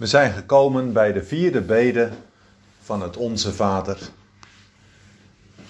We 0.00 0.06
zijn 0.06 0.32
gekomen 0.32 0.92
bij 0.92 1.12
de 1.12 1.22
vierde 1.22 1.60
bede 1.60 2.10
van 2.80 3.02
het 3.02 3.16
Onze 3.16 3.52
Vader. 3.52 3.98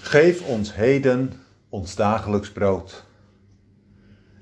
Geef 0.00 0.42
ons 0.46 0.74
heden 0.74 1.32
ons 1.68 1.94
dagelijks 1.94 2.50
brood. 2.52 3.04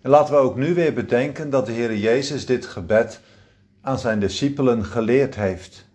En 0.03 0.11
laten 0.11 0.35
we 0.35 0.41
ook 0.41 0.57
nu 0.57 0.75
weer 0.75 0.95
bedenken 0.95 1.51
dat 1.51 1.67
de 1.67 1.73
Heer 1.73 1.97
Jezus 1.97 2.47
dit 2.47 2.67
gebed 2.67 3.21
aan 3.81 3.99
zijn 3.99 4.21
discipelen 4.21 4.85
geleerd 4.85 5.35
heeft. 5.35 5.87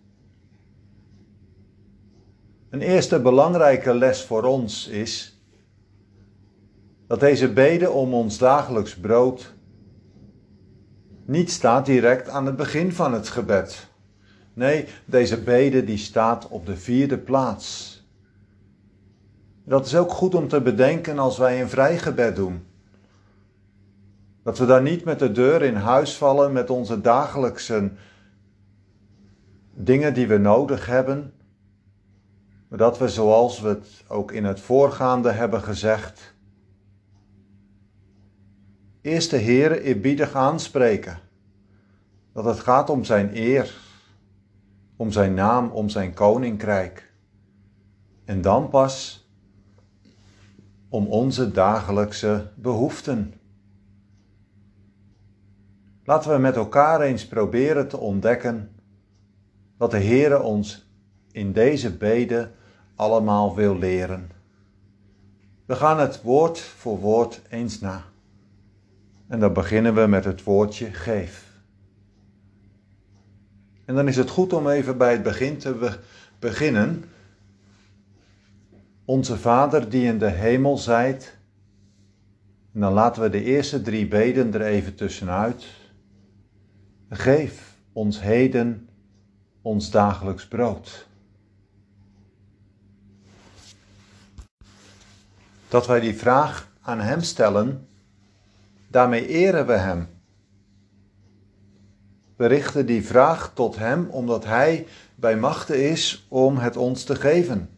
Een 2.69 2.81
eerste 2.81 3.19
belangrijke 3.19 3.93
les 3.93 4.21
voor 4.21 4.43
ons 4.43 4.87
is 4.87 5.39
dat 7.07 7.19
deze 7.19 7.51
bede 7.51 7.89
om 7.89 8.13
ons 8.13 8.37
dagelijks 8.37 8.95
brood 8.95 9.53
niet 11.25 11.51
staat 11.51 11.85
direct 11.85 12.29
aan 12.29 12.45
het 12.45 12.55
begin 12.55 12.93
van 12.93 13.13
het 13.13 13.27
gebed. 13.27 13.87
Nee, 14.53 14.87
deze 15.05 15.41
bede 15.41 15.83
die 15.83 15.97
staat 15.97 16.47
op 16.47 16.65
de 16.65 16.77
vierde 16.77 17.17
plaats. 17.17 17.91
Dat 19.63 19.85
is 19.85 19.95
ook 19.95 20.11
goed 20.11 20.35
om 20.35 20.47
te 20.47 20.61
bedenken 20.61 21.19
als 21.19 21.37
wij 21.37 21.61
een 21.61 21.69
vrijgebed 21.69 22.35
doen. 22.35 22.65
Dat 24.43 24.57
we 24.57 24.65
daar 24.65 24.81
niet 24.81 25.03
met 25.03 25.19
de 25.19 25.31
deur 25.31 25.61
in 25.61 25.75
huis 25.75 26.17
vallen 26.17 26.51
met 26.51 26.69
onze 26.69 27.01
dagelijkse 27.01 27.91
dingen 29.73 30.13
die 30.13 30.27
we 30.27 30.37
nodig 30.37 30.85
hebben. 30.85 31.33
Maar 32.67 32.79
dat 32.79 32.97
we, 32.97 33.09
zoals 33.09 33.61
we 33.61 33.67
het 33.67 34.03
ook 34.07 34.31
in 34.31 34.45
het 34.45 34.59
voorgaande 34.59 35.31
hebben 35.31 35.61
gezegd, 35.61 36.32
eerst 39.03 39.29
de 39.29 39.37
Heer 39.37 39.81
eerbiedig 39.81 40.33
aanspreken. 40.33 41.19
Dat 42.33 42.45
het 42.45 42.59
gaat 42.59 42.89
om 42.89 43.03
zijn 43.03 43.37
eer, 43.37 43.75
om 44.95 45.11
zijn 45.11 45.33
naam, 45.33 45.69
om 45.69 45.89
zijn 45.89 46.13
koninkrijk. 46.13 47.11
En 48.25 48.41
dan 48.41 48.69
pas 48.69 49.27
om 50.89 51.07
onze 51.07 51.51
dagelijkse 51.51 52.51
behoeften. 52.55 53.33
Laten 56.03 56.31
we 56.31 56.37
met 56.37 56.55
elkaar 56.55 57.01
eens 57.01 57.27
proberen 57.27 57.87
te 57.87 57.97
ontdekken 57.97 58.75
wat 59.77 59.91
de 59.91 59.99
Heere 60.03 60.41
ons 60.41 60.91
in 61.31 61.51
deze 61.51 61.97
bede 61.97 62.51
allemaal 62.95 63.55
wil 63.55 63.77
leren. 63.77 64.31
We 65.65 65.75
gaan 65.75 65.99
het 65.99 66.21
woord 66.21 66.59
voor 66.59 66.99
woord 66.99 67.41
eens 67.49 67.79
na. 67.79 68.11
En 69.33 69.39
dan 69.39 69.53
beginnen 69.53 69.93
we 69.95 70.07
met 70.07 70.25
het 70.25 70.43
woordje 70.43 70.85
geef. 70.91 71.51
En 73.85 73.95
dan 73.95 74.07
is 74.07 74.15
het 74.15 74.29
goed 74.29 74.53
om 74.53 74.67
even 74.67 74.97
bij 74.97 75.11
het 75.11 75.23
begin 75.23 75.57
te 75.57 75.99
beginnen. 76.39 77.03
Onze 79.05 79.37
Vader 79.37 79.89
die 79.89 80.05
in 80.05 80.17
de 80.17 80.29
hemel 80.29 80.77
zijt. 80.77 81.37
En 82.73 82.79
dan 82.79 82.93
laten 82.93 83.21
we 83.21 83.29
de 83.29 83.43
eerste 83.43 83.81
drie 83.81 84.07
beden 84.07 84.53
er 84.53 84.61
even 84.61 84.95
tussenuit. 84.95 85.65
Geef 87.09 87.77
ons 87.93 88.21
heden 88.21 88.89
ons 89.61 89.91
dagelijks 89.91 90.47
brood. 90.47 91.07
Dat 95.67 95.87
wij 95.87 95.99
die 95.99 96.15
vraag 96.15 96.71
aan 96.81 96.99
Hem 96.99 97.21
stellen, 97.21 97.87
daarmee 98.93 99.27
eren 99.27 99.65
we 99.65 99.73
Hem. 99.73 100.07
We 102.35 102.45
richten 102.45 102.85
die 102.85 103.05
vraag 103.05 103.51
tot 103.53 103.75
Hem 103.75 104.09
omdat 104.09 104.45
Hij 104.45 104.87
bij 105.15 105.37
machten 105.37 105.89
is 105.89 106.25
om 106.27 106.57
het 106.57 106.77
ons 106.77 107.03
te 107.03 107.15
geven. 107.15 107.69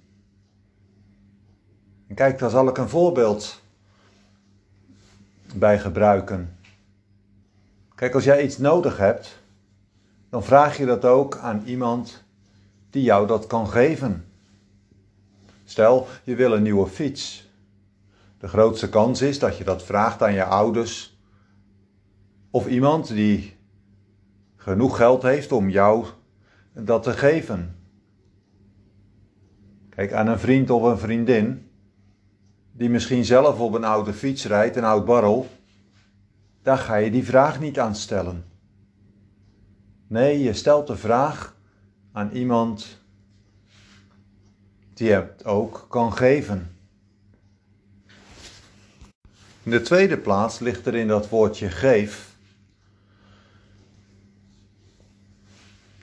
En 2.07 2.15
kijk, 2.15 2.39
daar 2.39 2.49
zal 2.49 2.67
ik 2.67 2.77
een 2.77 2.89
voorbeeld 2.89 3.61
bij 5.53 5.79
gebruiken. 5.79 6.57
Kijk, 7.95 8.13
als 8.13 8.23
jij 8.23 8.43
iets 8.43 8.57
nodig 8.57 8.97
hebt, 8.97 9.39
dan 10.29 10.43
vraag 10.43 10.77
je 10.77 10.85
dat 10.85 11.05
ook 11.05 11.37
aan 11.37 11.63
iemand 11.65 12.23
die 12.89 13.03
jou 13.03 13.27
dat 13.27 13.47
kan 13.47 13.69
geven. 13.69 14.25
Stel, 15.65 16.07
je 16.23 16.35
wil 16.35 16.53
een 16.53 16.63
nieuwe 16.63 16.87
fiets. 16.87 17.44
De 18.45 18.51
grootste 18.51 18.89
kans 18.89 19.21
is 19.21 19.39
dat 19.39 19.57
je 19.57 19.63
dat 19.63 19.83
vraagt 19.83 20.21
aan 20.21 20.33
je 20.33 20.43
ouders 20.43 21.17
of 22.49 22.67
iemand 22.67 23.07
die 23.07 23.57
genoeg 24.55 24.97
geld 24.97 25.21
heeft 25.21 25.51
om 25.51 25.69
jou 25.69 26.05
dat 26.73 27.03
te 27.03 27.13
geven. 27.13 27.75
Kijk, 29.89 30.13
aan 30.13 30.27
een 30.27 30.39
vriend 30.39 30.69
of 30.69 30.83
een 30.83 30.97
vriendin 30.97 31.69
die 32.71 32.89
misschien 32.89 33.25
zelf 33.25 33.59
op 33.59 33.73
een 33.73 33.83
oude 33.83 34.13
fiets 34.13 34.45
rijdt, 34.45 34.75
een 34.75 34.83
oud 34.83 35.05
barrel, 35.05 35.47
daar 36.61 36.77
ga 36.77 36.95
je 36.95 37.11
die 37.11 37.25
vraag 37.25 37.59
niet 37.59 37.79
aan 37.79 37.95
stellen. 37.95 38.45
Nee, 40.07 40.43
je 40.43 40.53
stelt 40.53 40.87
de 40.87 40.97
vraag 40.97 41.55
aan 42.11 42.31
iemand 42.31 43.01
die 44.93 45.11
het 45.11 45.45
ook 45.45 45.85
kan 45.89 46.13
geven. 46.13 46.74
In 49.65 49.71
de 49.71 49.81
tweede 49.81 50.17
plaats 50.17 50.59
ligt 50.59 50.85
er 50.85 50.95
in 50.95 51.07
dat 51.07 51.29
woordje 51.29 51.69
geef 51.69 52.35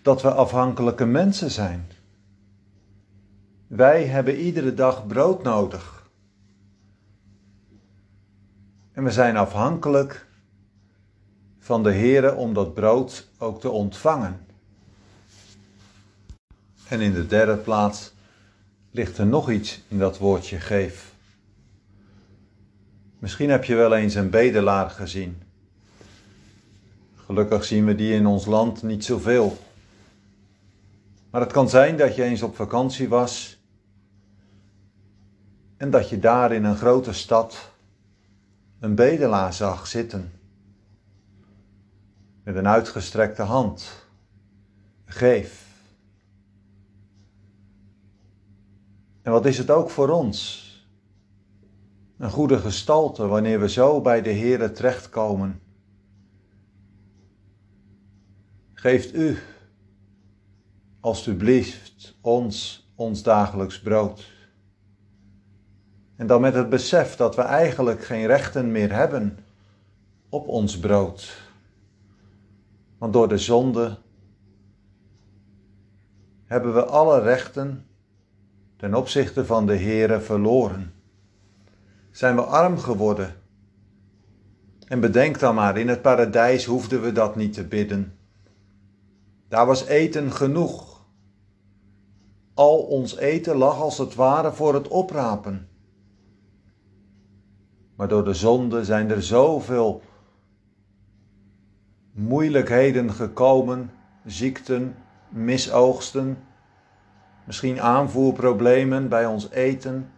dat 0.03 0.23
we 0.23 0.33
afhankelijke 0.33 1.05
mensen 1.05 1.51
zijn. 1.51 1.89
Wij 3.67 4.05
hebben 4.05 4.37
iedere 4.37 4.75
dag 4.75 5.07
brood 5.07 5.43
nodig. 5.43 6.11
En 8.93 9.05
we 9.05 9.11
zijn 9.11 9.37
afhankelijk 9.37 10.27
van 11.59 11.83
de 11.83 11.93
Heere 11.93 12.35
om 12.35 12.55
dat 12.55 12.75
brood 12.75 13.29
ook 13.39 13.61
te 13.61 13.71
ontvangen. 13.71 14.47
En 16.89 17.01
in 17.01 17.13
de 17.13 17.27
derde 17.27 17.57
plaats 17.57 18.13
ligt 18.91 19.19
er 19.19 19.27
nog 19.27 19.51
iets 19.51 19.83
in 19.89 19.99
dat 19.99 20.19
woordje 20.19 20.61
geef. 20.61 21.12
Misschien 23.23 23.51
heb 23.51 23.65
je 23.65 23.75
wel 23.75 23.95
eens 23.95 24.15
een 24.15 24.31
bedelaar 24.31 24.91
gezien. 24.91 25.43
Gelukkig 27.15 27.65
zien 27.65 27.85
we 27.85 27.95
die 27.95 28.15
in 28.15 28.27
ons 28.27 28.47
land 28.47 28.83
niet 28.83 29.05
zoveel. 29.05 29.59
Maar 31.31 31.41
het 31.41 31.53
kan 31.53 31.69
zijn 31.69 31.97
dat 31.97 32.17
je 32.17 32.23
eens 32.23 32.43
op 32.43 32.57
vakantie 32.57 33.09
was 33.09 33.59
en 35.77 35.91
dat 35.91 36.09
je 36.09 36.19
daar 36.19 36.53
in 36.53 36.65
een 36.65 36.77
grote 36.77 37.13
stad 37.13 37.71
een 38.81 38.95
bedelaar 38.95 39.53
zag 39.53 39.87
zitten 39.87 40.33
met 42.45 42.57
een 42.57 42.69
uitgestrekte 42.69 43.43
hand. 43.43 44.07
Geef. 45.05 45.67
En 49.23 49.33
wat 49.33 49.47
is 49.47 49.59
het 49.59 49.71
ook 49.71 49.91
voor 49.91 50.09
ons? 50.09 50.71
Een 52.23 52.31
goede 52.31 52.59
gestalte 52.59 53.27
wanneer 53.27 53.61
we 53.61 53.69
zo 53.69 54.01
bij 54.01 54.23
de 54.23 54.33
Heere 54.33 54.73
terechtkomen. 54.73 55.61
Geeft 58.73 59.15
u, 59.15 59.39
alstublieft, 61.01 62.19
ons 62.21 62.87
ons 62.95 63.23
dagelijks 63.23 63.81
brood. 63.81 64.33
En 66.17 66.27
dan 66.27 66.41
met 66.41 66.55
het 66.55 66.69
besef 66.69 67.17
dat 67.17 67.37
we 67.37 67.43
eigenlijk 67.43 68.05
geen 68.05 68.27
rechten 68.27 68.73
meer 68.73 68.93
hebben 68.93 69.39
op 70.29 70.49
ons 70.49 70.79
brood. 70.79 71.43
Want 72.99 73.13
door 73.13 73.29
de 73.29 73.39
zonde 73.39 73.99
hebben 76.45 76.75
we 76.75 76.85
alle 76.85 77.21
rechten 77.21 77.87
ten 78.77 78.95
opzichte 78.95 79.47
van 79.47 79.67
de 79.67 79.77
Heere 79.77 80.21
verloren. 80.21 81.02
Zijn 82.13 82.37
we 82.37 82.43
arm 82.43 82.79
geworden. 82.79 83.35
En 84.87 85.01
bedenk 85.01 85.39
dan 85.39 85.55
maar, 85.55 85.79
in 85.79 85.89
het 85.89 86.03
paradijs 86.03 86.65
hoefden 86.65 87.03
we 87.03 87.13
dat 87.13 87.37
niet 87.37 87.53
te 87.53 87.65
bidden. 87.65 88.17
Daar 89.49 89.67
was 89.67 89.87
eten 89.87 90.33
genoeg. 90.33 91.05
Al 92.55 92.79
ons 92.79 93.17
eten 93.17 93.57
lag 93.57 93.81
als 93.81 93.99
het 93.99 94.15
ware 94.15 94.53
voor 94.53 94.75
het 94.75 94.89
oprapen. 94.89 95.69
Maar 97.97 98.09
door 98.09 98.25
de 98.25 98.35
zonde 98.35 98.85
zijn 98.85 99.11
er 99.11 99.23
zoveel 99.23 100.03
moeilijkheden 102.13 103.13
gekomen, 103.13 103.91
ziekten, 104.25 104.97
misoogsten, 105.29 106.39
misschien 107.45 107.81
aanvoerproblemen 107.81 109.09
bij 109.09 109.27
ons 109.27 109.51
eten. 109.51 110.11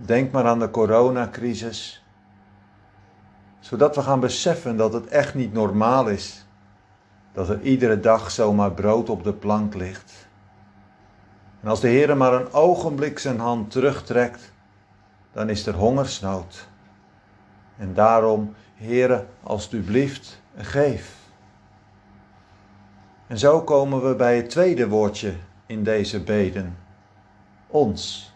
Denk 0.00 0.32
maar 0.32 0.44
aan 0.44 0.58
de 0.58 0.70
coronacrisis. 0.70 2.04
Zodat 3.60 3.96
we 3.96 4.02
gaan 4.02 4.20
beseffen 4.20 4.76
dat 4.76 4.92
het 4.92 5.06
echt 5.06 5.34
niet 5.34 5.52
normaal 5.52 6.08
is 6.08 6.46
Dat 7.32 7.48
er 7.48 7.60
iedere 7.60 8.00
dag 8.00 8.30
zomaar 8.30 8.72
brood 8.72 9.10
op 9.10 9.24
de 9.24 9.32
plank 9.32 9.74
ligt. 9.74 10.28
En 11.60 11.68
als 11.68 11.80
de 11.80 11.88
Heer 11.88 12.16
maar 12.16 12.32
een 12.32 12.52
ogenblik 12.52 13.18
zijn 13.18 13.38
hand 13.38 13.70
terugtrekt, 13.70 14.52
dan 15.32 15.48
is 15.48 15.66
er 15.66 15.74
hongersnood. 15.74 16.68
En 17.76 17.94
daarom, 17.94 18.54
Heere, 18.74 19.26
alstublieft, 19.42 20.40
geef. 20.56 21.16
En 23.26 23.38
zo 23.38 23.62
komen 23.62 24.08
we 24.08 24.14
bij 24.14 24.36
het 24.36 24.50
tweede 24.50 24.88
woordje 24.88 25.34
in 25.66 25.84
deze 25.84 26.22
beden. 26.22 26.76
Ons. 27.66 28.27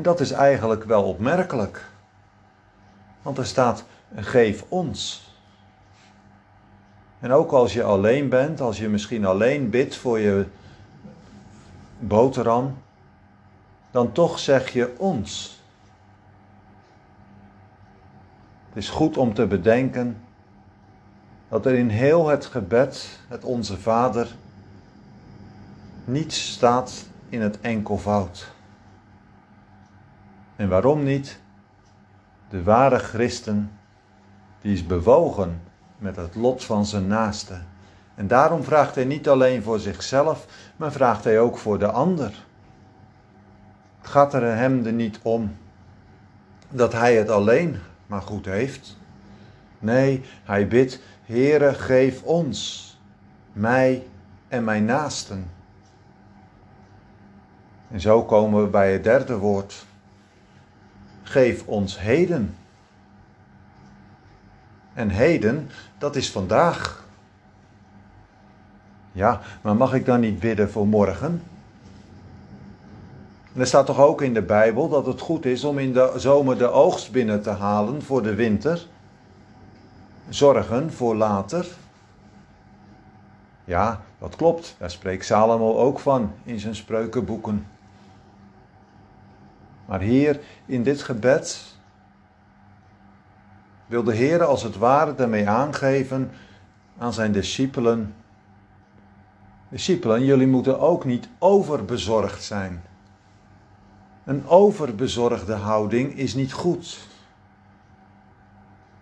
En 0.00 0.06
dat 0.06 0.20
is 0.20 0.30
eigenlijk 0.30 0.84
wel 0.84 1.04
opmerkelijk. 1.04 1.84
Want 3.22 3.38
er 3.38 3.46
staat, 3.46 3.84
geef 4.14 4.64
ons. 4.68 5.28
En 7.18 7.32
ook 7.32 7.52
als 7.52 7.72
je 7.72 7.82
alleen 7.82 8.28
bent, 8.28 8.60
als 8.60 8.78
je 8.78 8.88
misschien 8.88 9.24
alleen 9.24 9.70
bidt 9.70 9.96
voor 9.96 10.18
je 10.18 10.46
boterham, 11.98 12.78
dan 13.90 14.12
toch 14.12 14.38
zeg 14.38 14.68
je 14.68 14.94
ons. 14.98 15.60
Het 18.68 18.76
is 18.76 18.88
goed 18.88 19.16
om 19.16 19.34
te 19.34 19.46
bedenken 19.46 20.22
dat 21.48 21.66
er 21.66 21.74
in 21.74 21.88
heel 21.88 22.28
het 22.28 22.46
gebed, 22.46 23.20
het 23.28 23.44
Onze 23.44 23.78
Vader, 23.78 24.28
niets 26.04 26.52
staat 26.52 27.06
in 27.28 27.40
het 27.40 27.60
enkelvoud. 27.60 28.58
En 30.60 30.68
waarom 30.68 31.02
niet? 31.02 31.40
De 32.48 32.62
ware 32.62 32.98
christen, 32.98 33.70
die 34.60 34.72
is 34.72 34.86
bewogen 34.86 35.60
met 35.98 36.16
het 36.16 36.34
lot 36.34 36.64
van 36.64 36.86
zijn 36.86 37.06
naaste. 37.06 37.58
En 38.14 38.26
daarom 38.26 38.62
vraagt 38.62 38.94
hij 38.94 39.04
niet 39.04 39.28
alleen 39.28 39.62
voor 39.62 39.78
zichzelf, 39.78 40.46
maar 40.76 40.92
vraagt 40.92 41.24
hij 41.24 41.40
ook 41.40 41.58
voor 41.58 41.78
de 41.78 41.90
ander. 41.90 42.46
Het 44.00 44.10
gaat 44.10 44.34
er 44.34 44.56
hem 44.56 44.86
er 44.86 44.92
niet 44.92 45.18
om 45.22 45.56
dat 46.68 46.92
hij 46.92 47.16
het 47.16 47.30
alleen 47.30 47.76
maar 48.06 48.22
goed 48.22 48.44
heeft. 48.44 48.98
Nee, 49.78 50.22
hij 50.44 50.68
bidt, 50.68 51.00
Heere, 51.24 51.74
geef 51.74 52.22
ons, 52.22 52.98
mij 53.52 54.06
en 54.48 54.64
mijn 54.64 54.84
naasten. 54.84 55.50
En 57.90 58.00
zo 58.00 58.24
komen 58.24 58.62
we 58.62 58.68
bij 58.68 58.92
het 58.92 59.04
derde 59.04 59.36
woord. 59.36 59.88
Geef 61.30 61.66
ons 61.66 62.00
heden. 62.00 62.56
En 64.94 65.08
heden, 65.08 65.70
dat 65.98 66.16
is 66.16 66.30
vandaag. 66.30 67.04
Ja, 69.12 69.40
maar 69.62 69.76
mag 69.76 69.94
ik 69.94 70.04
dan 70.04 70.20
niet 70.20 70.40
bidden 70.40 70.70
voor 70.70 70.86
morgen? 70.86 71.42
er 73.56 73.66
staat 73.66 73.86
toch 73.86 73.98
ook 73.98 74.22
in 74.22 74.34
de 74.34 74.42
Bijbel 74.42 74.88
dat 74.88 75.06
het 75.06 75.20
goed 75.20 75.44
is 75.44 75.64
om 75.64 75.78
in 75.78 75.92
de 75.92 76.12
zomer 76.16 76.58
de 76.58 76.68
oogst 76.68 77.12
binnen 77.12 77.42
te 77.42 77.50
halen 77.50 78.02
voor 78.02 78.22
de 78.22 78.34
winter. 78.34 78.86
Zorgen 80.28 80.92
voor 80.92 81.16
later. 81.16 81.66
Ja, 83.64 84.00
dat 84.18 84.36
klopt. 84.36 84.74
Daar 84.78 84.90
spreekt 84.90 85.24
Salomo 85.24 85.76
ook 85.76 85.98
van 85.98 86.32
in 86.44 86.60
zijn 86.60 86.74
spreukenboeken. 86.74 87.66
Maar 89.90 90.00
hier 90.00 90.40
in 90.66 90.82
dit 90.82 91.02
gebed 91.02 91.74
wil 93.86 94.02
de 94.02 94.14
Heer 94.14 94.44
als 94.44 94.62
het 94.62 94.76
ware 94.76 95.14
daarmee 95.14 95.48
aangeven 95.48 96.30
aan 96.98 97.12
zijn 97.12 97.32
discipelen. 97.32 98.14
Discipelen, 99.68 100.24
jullie 100.24 100.46
moeten 100.46 100.80
ook 100.80 101.04
niet 101.04 101.28
overbezorgd 101.38 102.42
zijn. 102.42 102.82
Een 104.24 104.46
overbezorgde 104.46 105.54
houding 105.54 106.16
is 106.16 106.34
niet 106.34 106.52
goed. 106.52 106.98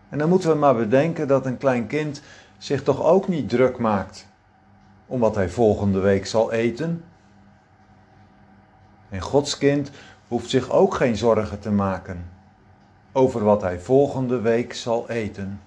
En 0.08 0.18
dan 0.18 0.28
moeten 0.28 0.50
we 0.50 0.56
maar 0.56 0.76
bedenken 0.76 1.28
dat 1.28 1.46
een 1.46 1.58
klein 1.58 1.86
kind 1.86 2.22
zich 2.58 2.82
toch 2.82 3.02
ook 3.02 3.28
niet 3.28 3.48
druk 3.48 3.78
maakt 3.78 4.26
om 5.06 5.20
wat 5.20 5.34
hij 5.34 5.48
volgende 5.48 6.00
week 6.00 6.26
zal 6.26 6.52
eten. 6.52 7.04
En 9.08 9.20
Gods 9.20 9.58
kind 9.58 9.90
hoeft 10.28 10.50
zich 10.50 10.70
ook 10.70 10.94
geen 10.94 11.16
zorgen 11.16 11.60
te 11.60 11.70
maken 11.70 12.30
over 13.12 13.44
wat 13.44 13.62
hij 13.62 13.78
volgende 13.78 14.40
week 14.40 14.74
zal 14.74 15.08
eten. 15.10 15.60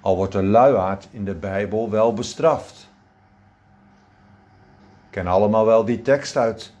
Al 0.00 0.16
wordt 0.16 0.32
de 0.32 0.42
luiaard 0.42 1.08
in 1.10 1.24
de 1.24 1.34
Bijbel 1.34 1.90
wel 1.90 2.14
bestraft. 2.14 2.88
Ken 5.10 5.26
allemaal 5.26 5.66
wel 5.66 5.84
die 5.84 6.02
tekst 6.02 6.36
uit 6.36 6.72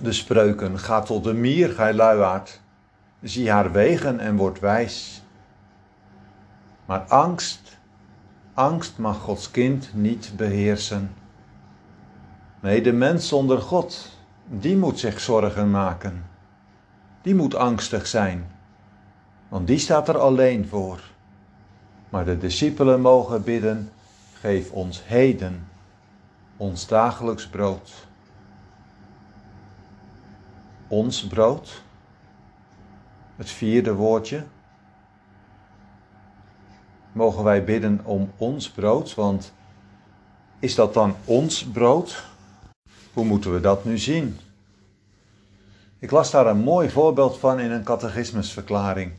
de 0.00 0.12
spreuken. 0.12 0.78
Ga 0.78 1.00
tot 1.00 1.24
de 1.24 1.34
mier, 1.34 1.68
gij 1.68 1.94
luiaard. 1.94 2.60
Zie 3.22 3.50
haar 3.50 3.72
wegen 3.72 4.20
en 4.20 4.36
word 4.36 4.60
wijs. 4.60 5.22
Maar 6.84 7.00
angst, 7.00 7.78
angst 8.54 8.98
mag 8.98 9.18
Gods 9.18 9.50
kind 9.50 9.90
niet 9.94 10.32
beheersen. 10.36 11.14
Nee, 12.60 12.82
de 12.82 12.92
mens 12.92 13.28
zonder 13.28 13.60
God, 13.60 14.10
die 14.46 14.76
moet 14.76 14.98
zich 14.98 15.20
zorgen 15.20 15.70
maken. 15.70 16.24
Die 17.22 17.34
moet 17.34 17.54
angstig 17.54 18.06
zijn, 18.06 18.50
want 19.48 19.66
die 19.66 19.78
staat 19.78 20.08
er 20.08 20.18
alleen 20.18 20.68
voor. 20.68 21.00
Maar 22.08 22.24
de 22.24 22.38
discipelen 22.38 23.00
mogen 23.00 23.44
bidden: 23.44 23.92
geef 24.32 24.70
ons 24.70 25.06
heden 25.06 25.66
ons 26.56 26.86
dagelijks 26.86 27.48
brood. 27.48 28.06
Ons 30.88 31.26
brood, 31.26 31.82
het 33.36 33.50
vierde 33.50 33.94
woordje. 33.94 34.44
Mogen 37.12 37.44
wij 37.44 37.64
bidden 37.64 38.00
om 38.04 38.30
ons 38.36 38.70
brood, 38.70 39.14
want 39.14 39.52
is 40.58 40.74
dat 40.74 40.94
dan 40.94 41.14
ons 41.24 41.64
brood? 41.64 42.24
Hoe 43.16 43.24
moeten 43.24 43.52
we 43.52 43.60
dat 43.60 43.84
nu 43.84 43.98
zien? 43.98 44.36
Ik 45.98 46.10
las 46.10 46.30
daar 46.30 46.46
een 46.46 46.58
mooi 46.58 46.90
voorbeeld 46.90 47.38
van 47.38 47.60
in 47.60 47.70
een 47.70 47.84
catechismusverklaring. 47.84 49.12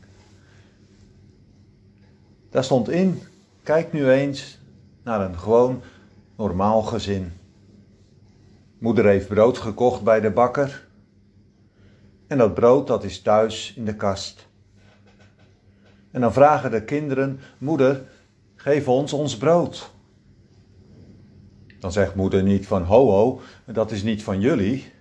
Daar 2.50 2.64
stond 2.64 2.88
in: 2.88 3.22
kijk 3.62 3.92
nu 3.92 4.10
eens 4.10 4.58
naar 5.02 5.20
een 5.20 5.38
gewoon 5.38 5.82
normaal 6.36 6.82
gezin. 6.82 7.32
Moeder 8.78 9.04
heeft 9.04 9.28
brood 9.28 9.58
gekocht 9.58 10.02
bij 10.02 10.20
de 10.20 10.30
bakker. 10.30 10.86
En 12.26 12.38
dat 12.38 12.54
brood 12.54 12.86
dat 12.86 13.04
is 13.04 13.22
thuis 13.22 13.72
in 13.76 13.84
de 13.84 13.94
kast. 13.94 14.46
En 16.10 16.20
dan 16.20 16.32
vragen 16.32 16.70
de 16.70 16.84
kinderen: 16.84 17.40
Moeder, 17.58 18.02
geef 18.54 18.88
ons 18.88 19.12
ons 19.12 19.36
brood. 19.36 19.90
Dan 21.78 21.92
zegt 21.92 22.14
moeder 22.14 22.42
niet 22.42 22.66
van 22.66 22.82
ho 22.82 23.10
ho, 23.10 23.40
dat 23.64 23.90
is 23.90 24.02
niet 24.02 24.22
van 24.22 24.40
jullie. 24.40 24.92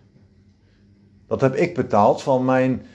Dat 1.28 1.42
heb 1.42 1.56
ik 1.56 1.76
betaald 1.76 2.22
van 2.22 2.46
mijn 2.46 2.86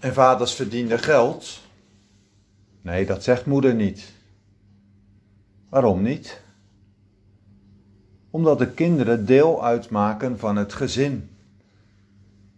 en 0.00 0.12
vaders 0.12 0.54
verdiende 0.54 0.98
geld. 0.98 1.60
Nee, 2.82 3.06
dat 3.06 3.22
zegt 3.22 3.46
moeder 3.46 3.74
niet. 3.74 4.12
Waarom 5.68 6.02
niet? 6.02 6.40
Omdat 8.30 8.58
de 8.58 8.70
kinderen 8.70 9.26
deel 9.26 9.64
uitmaken 9.64 10.38
van 10.38 10.56
het 10.56 10.72
gezin. 10.72 11.30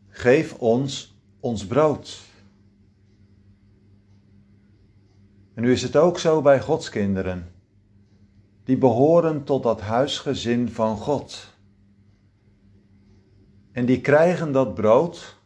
Geef 0.08 0.54
ons 0.54 1.14
ons 1.40 1.66
brood. 1.66 2.20
En 5.54 5.62
nu 5.62 5.72
is 5.72 5.82
het 5.82 5.96
ook 5.96 6.18
zo 6.18 6.42
bij 6.42 6.60
Gods 6.60 6.88
kinderen 6.88 7.53
die 8.64 8.76
behoren 8.76 9.44
tot 9.44 9.62
dat 9.62 9.80
huisgezin 9.80 10.70
van 10.70 10.96
God. 10.96 11.52
En 13.72 13.86
die 13.86 14.00
krijgen 14.00 14.52
dat 14.52 14.74
brood 14.74 15.36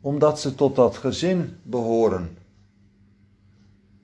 omdat 0.00 0.40
ze 0.40 0.54
tot 0.54 0.76
dat 0.76 0.96
gezin 0.96 1.56
behoren. 1.62 2.36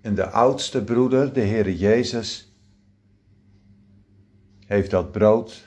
En 0.01 0.15
de 0.15 0.29
oudste 0.31 0.85
broeder, 0.85 1.33
de 1.33 1.41
Heer 1.41 1.71
Jezus, 1.71 2.53
heeft 4.67 4.91
dat 4.91 5.13
brood, 5.13 5.63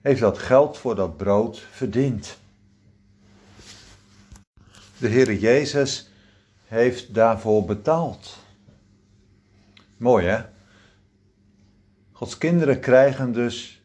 heeft 0.00 0.20
dat 0.20 0.38
geld 0.38 0.78
voor 0.78 0.94
dat 0.94 1.16
brood 1.16 1.58
verdiend. 1.58 2.38
De 4.98 5.08
Heer 5.08 5.34
Jezus 5.34 6.10
heeft 6.64 7.14
daarvoor 7.14 7.64
betaald. 7.64 8.36
Mooi 9.96 10.26
hè? 10.26 10.44
Gods 12.20 12.38
kinderen 12.38 12.80
krijgen 12.80 13.32
dus 13.32 13.84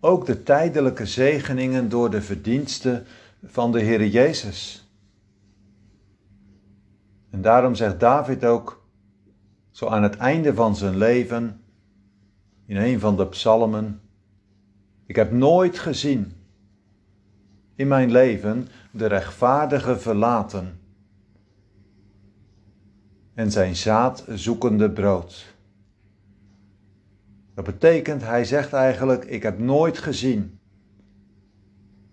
ook 0.00 0.26
de 0.26 0.42
tijdelijke 0.42 1.06
zegeningen 1.06 1.88
door 1.88 2.10
de 2.10 2.22
verdiensten 2.22 3.06
van 3.44 3.72
de 3.72 3.80
Heer 3.80 4.06
Jezus. 4.06 4.88
En 7.30 7.42
daarom 7.42 7.74
zegt 7.74 8.00
David 8.00 8.44
ook, 8.44 8.86
zo 9.70 9.86
aan 9.86 10.02
het 10.02 10.16
einde 10.16 10.54
van 10.54 10.76
zijn 10.76 10.96
leven, 10.96 11.60
in 12.66 12.76
een 12.76 13.00
van 13.00 13.16
de 13.16 13.26
psalmen, 13.26 14.00
ik 15.06 15.16
heb 15.16 15.32
nooit 15.32 15.78
gezien 15.78 16.32
in 17.74 17.88
mijn 17.88 18.10
leven 18.10 18.68
de 18.90 19.06
rechtvaardige 19.06 19.98
verlaten 19.98 20.80
en 23.34 23.50
zijn 23.50 23.76
zaad 23.76 24.24
zoekende 24.28 24.90
brood. 24.90 25.56
Dat 27.58 27.66
betekent, 27.66 28.22
hij 28.22 28.44
zegt 28.44 28.72
eigenlijk, 28.72 29.24
ik 29.24 29.42
heb 29.42 29.58
nooit 29.58 29.98
gezien 29.98 30.58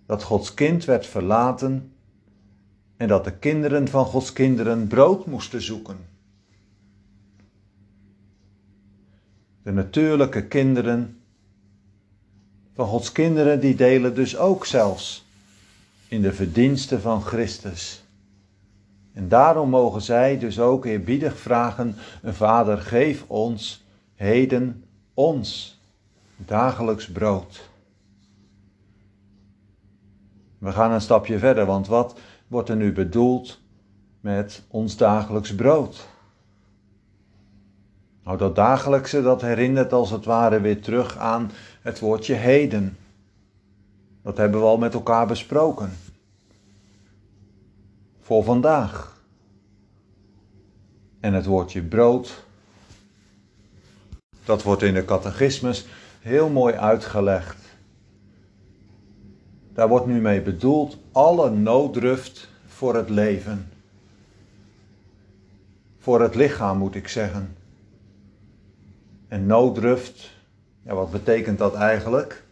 dat 0.06 0.24
Gods 0.24 0.54
kind 0.54 0.86
werd 0.86 1.06
verlaten 1.06 1.94
en 2.98 3.08
dat 3.08 3.24
de 3.24 3.38
kinderen 3.38 3.88
van 3.88 4.06
Gods 4.06 4.34
kinderen 4.34 4.88
brood 4.88 5.26
moesten 5.26 5.62
zoeken. 5.62 5.98
De 9.64 9.72
natuurlijke 9.72 10.48
kinderen 10.48 11.18
van 12.74 12.88
Gods 12.88 13.12
kinderen, 13.12 13.60
die 13.60 13.76
delen 13.76 14.16
dus 14.16 14.38
ook 14.38 14.66
zelfs 14.66 15.26
in 16.08 16.22
de 16.22 16.34
verdiensten 16.34 17.02
van 17.02 17.22
Christus. 17.22 18.06
En 19.14 19.28
daarom 19.28 19.70
mogen 19.70 20.02
zij 20.02 20.40
dus 20.40 20.60
ook 20.60 20.86
eerbiedig 20.86 21.40
vragen: 21.40 21.96
Vader, 22.24 22.78
geef 22.78 23.24
ons 23.28 23.86
heden 24.16 24.85
ons 25.16 25.80
dagelijks 26.38 27.12
brood. 27.12 27.70
We 30.58 30.72
gaan 30.72 30.92
een 30.92 31.02
stapje 31.02 31.40
verder, 31.40 31.66
want 31.66 31.88
wat 31.88 32.20
wordt 32.48 32.70
er 32.70 32.76
nu 32.76 32.92
bedoeld 32.94 33.60
met 34.20 34.64
ons 34.68 34.98
dagelijks 34.98 35.56
brood? 35.56 36.08
Nou, 38.24 38.38
dat 38.38 38.56
dagelijkse, 38.56 39.22
dat 39.22 39.42
herinnert 39.42 39.94
als 39.94 40.12
het 40.12 40.26
ware 40.26 40.60
weer 40.60 40.82
terug 40.82 41.18
aan 41.18 41.52
het 41.82 42.00
woordje 42.00 42.34
heden. 42.34 42.98
Dat 44.22 44.38
hebben 44.38 44.60
we 44.60 44.66
al 44.66 44.78
met 44.78 44.94
elkaar 44.94 45.28
besproken. 45.28 45.92
Voor 48.20 48.44
vandaag. 48.44 49.22
En 51.20 51.34
het 51.34 51.46
woordje 51.46 51.84
brood, 51.84 52.45
dat 54.46 54.64
wordt 54.64 54.82
in 54.82 54.94
de 54.94 55.06
catechismus 55.06 55.86
heel 56.20 56.50
mooi 56.50 56.74
uitgelegd. 56.74 57.58
Daar 59.74 59.88
wordt 59.88 60.06
nu 60.06 60.22
mee 60.22 60.42
bedoeld 60.42 60.98
alle 61.12 61.50
nooddruft 61.50 62.50
voor 62.68 62.96
het 62.96 63.10
leven. 63.10 63.70
Voor 65.98 66.22
het 66.22 66.36
lichaam 66.36 66.78
moet 66.78 66.96
ik 66.96 67.08
zeggen. 67.08 67.56
En 69.28 69.46
nooddruft, 69.46 70.32
ja, 70.82 70.94
wat 70.94 71.12
betekent 71.12 71.58
dat 71.58 71.76
eigenlijk? 71.76 72.44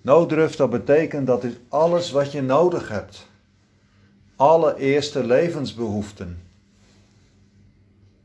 Nooddruft, 0.00 0.58
dat 0.58 0.70
betekent 0.70 1.26
dat 1.26 1.44
is 1.44 1.52
alles 1.68 2.10
wat 2.10 2.32
je 2.32 2.42
nodig 2.42 2.88
hebt. 2.88 3.26
Alle 4.36 4.76
eerste 4.76 5.24
levensbehoeften. 5.26 6.38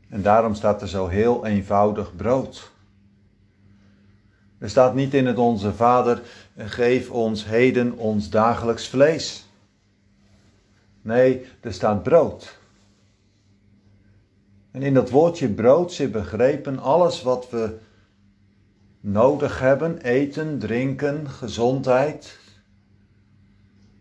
En 0.08 0.22
daarom 0.22 0.54
staat 0.54 0.82
er 0.82 0.88
zo 0.88 1.06
heel 1.06 1.46
eenvoudig 1.46 2.16
brood. 2.16 2.70
Er 4.58 4.70
staat 4.70 4.94
niet 4.94 5.14
in 5.14 5.26
het 5.26 5.38
Onze 5.38 5.72
Vader, 5.72 6.22
geef 6.56 7.10
ons 7.10 7.44
heden 7.46 7.96
ons 7.96 8.30
dagelijks 8.30 8.88
vlees. 8.88 9.46
Nee, 11.02 11.46
er 11.60 11.72
staat 11.72 12.02
brood. 12.02 12.58
En 14.70 14.82
in 14.82 14.94
dat 14.94 15.10
woordje 15.10 15.48
brood 15.48 15.92
zit 15.92 16.12
begrepen 16.12 16.78
alles 16.78 17.22
wat 17.22 17.50
we 17.50 17.78
nodig 19.00 19.58
hebben: 19.58 19.98
eten, 20.02 20.58
drinken, 20.58 21.30
gezondheid, 21.30 22.38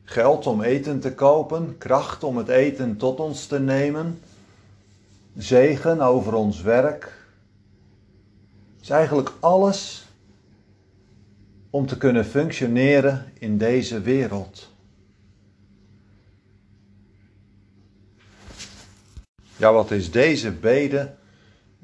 geld 0.03 0.47
om 0.47 0.61
eten 0.61 0.99
te 0.99 1.13
kopen, 1.13 1.77
kracht 1.77 2.23
om 2.23 2.37
het 2.37 2.47
eten 2.47 2.97
tot 2.97 3.19
ons 3.19 3.45
te 3.45 3.59
nemen, 3.59 4.19
zegen 5.37 6.01
over 6.01 6.33
ons 6.33 6.61
werk. 6.61 7.25
Is 8.81 8.89
eigenlijk 8.89 9.33
alles 9.39 10.07
om 11.69 11.85
te 11.85 11.97
kunnen 11.97 12.25
functioneren 12.25 13.31
in 13.39 13.57
deze 13.57 14.01
wereld. 14.01 14.69
Ja, 19.57 19.73
wat 19.73 19.91
is 19.91 20.11
deze 20.11 20.51
bede 20.51 21.13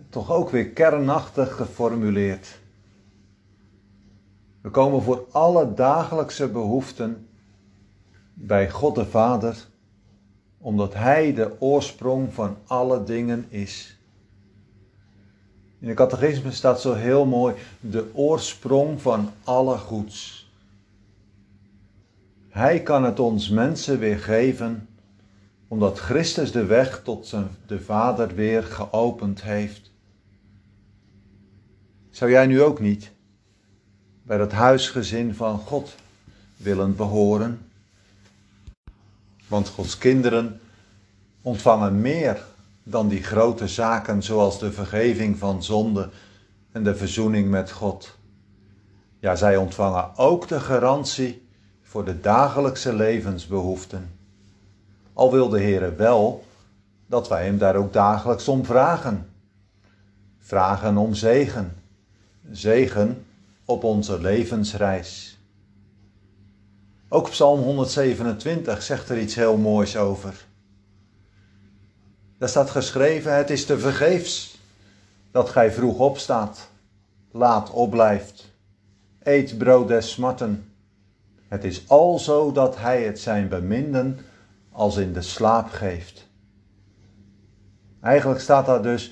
toch 0.10 0.32
ook 0.32 0.50
weer 0.50 0.70
kernachtig 0.70 1.56
geformuleerd? 1.56 2.60
We 4.62 4.70
komen 4.70 5.02
voor 5.02 5.28
alle 5.32 5.74
dagelijkse 5.74 6.48
behoeften 6.48 7.28
bij 8.34 8.70
God 8.70 8.96
de 8.96 9.06
Vader, 9.06 9.68
omdat 10.64 10.94
Hij 10.94 11.34
de 11.34 11.56
oorsprong 11.60 12.34
van 12.34 12.58
alle 12.66 13.04
dingen 13.04 13.46
is. 13.50 13.98
In 15.80 15.88
de 15.88 15.94
catechisme 15.94 16.52
staat 16.52 16.82
zo 16.82 16.94
heel 16.94 17.26
mooi 17.26 17.56
de 17.80 18.10
oorsprong 18.14 19.02
van 19.02 19.32
alle 19.44 19.78
goeds. 19.78 20.50
Hij 22.50 22.82
kan 22.82 23.04
het 23.04 23.20
ons 23.20 23.50
mensen 23.50 24.00
weer 24.00 24.20
geven, 24.20 24.88
omdat 25.68 26.00
Christus 26.00 26.52
de 26.52 26.66
weg 26.66 27.04
tot 27.04 27.28
zijn, 27.28 27.48
de 27.68 27.82
Vader 27.82 28.36
weer 28.36 28.64
geopend 28.64 29.42
heeft. 29.42 29.92
Zou 32.10 32.32
jij 32.32 32.46
nu 32.46 32.62
ook 32.62 32.80
niet 32.80 33.12
bij 34.24 34.38
dat 34.38 34.52
huisgezin 34.52 35.36
van 35.36 35.58
God 35.58 35.96
willen 36.58 36.96
behoren? 36.96 37.73
Want 39.54 39.68
Gods 39.70 39.98
kinderen 39.98 40.60
ontvangen 41.42 42.02
meer 42.02 42.44
dan 42.84 43.08
die 43.08 43.24
grote 43.24 43.68
zaken 43.68 44.24
zoals 44.24 44.60
de 44.60 44.72
vergeving 44.72 45.38
van 45.38 45.64
zonde 45.64 46.10
en 46.72 46.84
de 46.84 46.96
verzoening 46.96 47.50
met 47.50 47.72
God. 47.72 48.18
Ja, 49.20 49.36
zij 49.36 49.58
ontvangen 49.58 50.18
ook 50.18 50.48
de 50.48 50.60
garantie 50.60 51.48
voor 51.82 52.06
de 52.06 52.20
dagelijkse 52.20 52.94
levensbehoeften. 52.94 54.12
Al 55.14 55.32
wil 55.32 55.50
de 55.50 55.60
Heer 55.60 55.98
wel 55.98 56.44
dat 57.06 57.28
wij 57.28 57.46
Hem 57.46 57.58
daar 57.58 57.76
ook 57.76 57.94
dagelijks 57.94 58.48
om 58.48 58.66
vragen. 58.66 59.30
Vragen 60.40 60.98
om 60.98 61.14
zegen. 61.14 61.74
Zegen 62.52 63.26
op 63.66 63.84
onze 63.84 64.22
levensreis. 64.22 65.33
Ook 67.14 67.30
Psalm 67.30 67.62
127 67.62 68.84
zegt 68.84 69.10
er 69.10 69.20
iets 69.20 69.36
heel 69.36 69.58
moois 69.58 69.98
over. 69.98 70.46
Daar 72.38 72.50
staat 72.50 72.70
geschreven: 72.70 73.36
Het 73.36 73.50
is 73.50 73.66
te 73.66 73.80
vergeefs 73.80 74.58
dat 75.32 75.50
gij 75.50 75.72
vroeg 75.72 76.00
opstaat, 76.00 76.70
laat 77.32 77.70
opblijft, 77.70 78.52
eet 79.24 79.58
brood 79.58 79.88
des 79.88 80.12
smarten. 80.12 80.74
Het 81.48 81.64
is 81.64 81.90
alzo 81.90 82.52
dat 82.52 82.78
hij 82.78 83.04
het 83.04 83.20
zijn 83.20 83.48
beminden 83.50 84.20
als 84.72 84.98
in 84.98 85.14
de 85.14 85.22
slaap 85.22 85.70
geeft. 85.70 86.28
Eigenlijk 88.02 88.42
staat 88.42 88.66
daar 88.66 88.84
dus, 88.84 89.12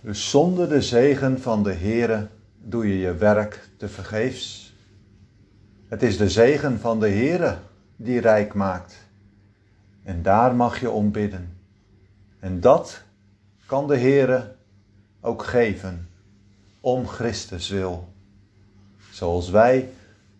dus 0.00 0.30
zonder 0.30 0.68
de 0.68 0.82
zegen 0.82 1.40
van 1.40 1.62
de 1.62 1.72
Heere 1.72 2.28
doe 2.58 2.88
je 2.88 2.98
je 2.98 3.14
werk 3.14 3.68
te 3.76 3.88
vergeefs. 3.88 4.61
Het 5.92 6.02
is 6.02 6.16
de 6.16 6.30
zegen 6.30 6.80
van 6.80 7.00
de 7.00 7.08
Heere 7.08 7.58
die 7.96 8.20
rijk 8.20 8.54
maakt. 8.54 8.96
En 10.02 10.22
daar 10.22 10.54
mag 10.54 10.80
je 10.80 10.90
om 10.90 11.10
bidden. 11.10 11.56
En 12.40 12.60
dat 12.60 13.02
kan 13.66 13.86
de 13.86 13.98
Heere 13.98 14.54
ook 15.20 15.44
geven 15.44 16.08
om 16.80 17.06
Christus 17.06 17.68
wil. 17.68 18.08
Zoals 19.10 19.50
wij 19.50 19.88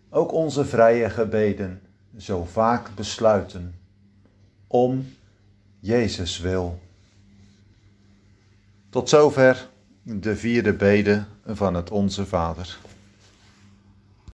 ook 0.09 0.31
onze 0.31 0.65
vrije 0.65 1.09
gebeden 1.09 1.81
zo 2.17 2.43
vaak 2.43 2.95
besluiten 2.95 3.75
om 4.67 5.13
Jezus 5.79 6.39
wil. 6.39 6.79
Tot 8.89 9.09
zover 9.09 9.69
de 10.03 10.35
vierde 10.35 10.73
bede 10.73 11.23
van 11.45 11.73
het 11.73 11.91
Onze 11.91 12.25
Vader. 12.25 12.77